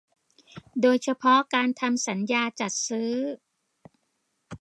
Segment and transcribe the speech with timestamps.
[0.81, 3.11] โดยเฉพาะการทำสัญญาจัดซื้อ